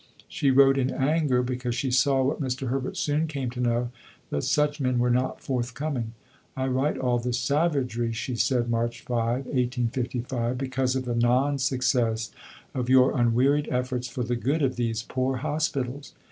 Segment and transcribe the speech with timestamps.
[0.27, 2.69] She wrote in anger, because she saw, what Mr.
[2.69, 3.91] Herbert soon came to know,
[4.31, 6.13] that such men were not forthcoming.
[6.57, 12.31] "I write all this savagery," she said (March 5, 1855), "because of the non success
[12.73, 16.15] of your unwearied efforts for the good of these poor Hospitals."